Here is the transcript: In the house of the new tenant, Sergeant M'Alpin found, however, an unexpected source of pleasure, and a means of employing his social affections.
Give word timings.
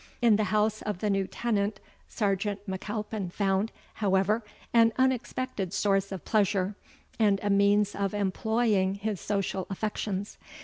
In 0.19 0.35
the 0.35 0.45
house 0.45 0.81
of 0.81 0.97
the 0.97 1.11
new 1.11 1.27
tenant, 1.27 1.79
Sergeant 2.07 2.67
M'Alpin 2.67 3.29
found, 3.29 3.71
however, 4.01 4.43
an 4.73 4.93
unexpected 4.97 5.73
source 5.75 6.11
of 6.11 6.25
pleasure, 6.25 6.73
and 7.19 7.39
a 7.43 7.51
means 7.51 7.93
of 7.93 8.15
employing 8.15 8.95
his 8.95 9.21
social 9.21 9.67
affections. 9.69 10.39